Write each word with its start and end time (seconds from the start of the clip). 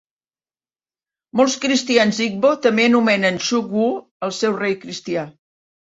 Molts 1.41 1.57
cristians 1.65 2.21
Igbo 2.27 2.53
també 2.67 2.87
anomenen 2.93 3.37
Chukwu 3.49 3.85
al 4.29 4.37
seu 4.39 4.57
rei 4.63 4.79
cristià. 4.87 5.29